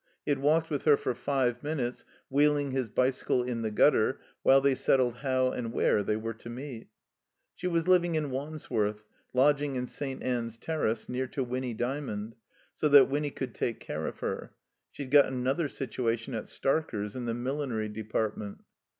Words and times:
He 0.25 0.31
had 0.31 0.39
walked 0.39 0.71
with 0.71 0.85
her 0.85 0.97
for 0.97 1.13
five 1.13 1.61
minutes, 1.61 2.05
wheeling 2.27 2.71
his 2.71 2.89
bicycle 2.89 3.43
in 3.43 3.61
the 3.61 3.69
gutter, 3.69 4.19
while 4.41 4.59
they 4.59 4.73
settled 4.73 5.17
how 5.17 5.51
and 5.51 5.71
where 5.71 6.01
they 6.01 6.15
were 6.15 6.33
to 6.33 6.49
meet. 6.49 6.87
She 7.53 7.67
was 7.67 7.87
living 7.87 8.15
in 8.15 8.31
Wandsworth, 8.31 9.03
lodging 9.31 9.75
in 9.75 9.85
St. 9.85 10.23
Ann's 10.23 10.57
Terrace, 10.57 11.07
near 11.07 11.27
to 11.27 11.43
Winny 11.43 11.75
D3rmond, 11.75 12.33
so 12.73 12.89
that 12.89 13.09
Winny 13.11 13.29
could 13.29 13.53
take 13.53 13.79
care 13.79 14.07
of 14.07 14.21
her. 14.21 14.55
She 14.91 15.03
had 15.03 15.11
got 15.11 15.27
another 15.27 15.67
situation 15.67 16.33
at 16.33 16.45
Starker's, 16.45 17.15
in 17.15 17.25
the 17.25 17.35
millinery 17.35 17.87
department. 17.89 18.63